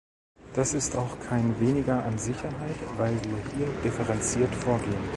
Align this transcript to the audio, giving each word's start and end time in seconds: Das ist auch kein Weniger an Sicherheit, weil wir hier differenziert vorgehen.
Das 0.55 0.73
ist 0.73 0.95
auch 0.95 1.19
kein 1.29 1.59
Weniger 1.59 2.03
an 2.03 2.17
Sicherheit, 2.17 2.75
weil 2.97 3.13
wir 3.23 3.37
hier 3.55 3.67
differenziert 3.83 4.51
vorgehen. 4.55 4.97